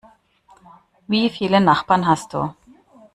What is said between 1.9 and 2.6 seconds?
hast du?